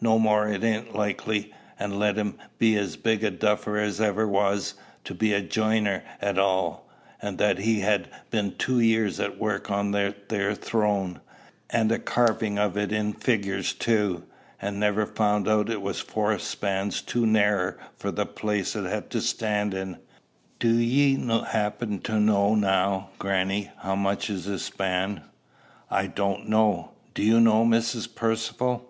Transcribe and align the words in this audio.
No 0.00 0.20
more 0.20 0.46
it 0.46 0.62
ain't 0.62 0.94
likely 0.94 1.52
and 1.80 1.98
let 1.98 2.14
him 2.14 2.38
be 2.60 2.76
as 2.76 2.96
big 2.96 3.24
a 3.24 3.30
duffer 3.32 3.76
as 3.76 4.00
ever 4.00 4.24
was, 4.24 4.74
to 5.02 5.14
be 5.14 5.32
a 5.32 5.42
jiner 5.42 6.02
at 6.22 6.38
all 6.38 6.88
that 7.20 7.58
he'd 7.58 7.80
ha' 7.80 8.06
been 8.30 8.54
two 8.56 8.78
year 8.78 9.06
at 9.18 9.36
work 9.36 9.72
on 9.72 9.90
that 9.90 10.28
there 10.28 10.54
throne 10.54 11.20
an' 11.70 11.90
a 11.90 11.98
carvin' 11.98 12.56
of 12.56 12.76
it 12.76 12.92
in 12.92 13.14
figures 13.14 13.72
too! 13.72 14.22
and 14.62 14.78
never 14.78 15.04
found 15.06 15.48
out 15.48 15.68
it 15.68 15.82
was 15.82 15.98
four 15.98 16.38
spans 16.38 17.02
too 17.02 17.26
narrer 17.26 17.76
for 17.96 18.12
the 18.12 18.26
place 18.26 18.76
it 18.76 18.84
had 18.88 19.10
to 19.10 19.20
stand 19.20 19.74
in. 19.74 19.98
Do 20.60 20.72
ye 20.72 21.16
'appen 21.42 21.98
to 22.02 22.20
know 22.20 22.54
now, 22.54 23.10
grannie, 23.18 23.72
how 23.78 23.96
much 23.96 24.30
is 24.30 24.46
a 24.46 24.60
span?" 24.60 25.22
"I 25.90 26.06
don't 26.06 26.48
know. 26.48 26.92
Do 27.12 27.24
you 27.24 27.40
know, 27.40 27.64
Mrs. 27.64 28.14
Percivale?" 28.14 28.88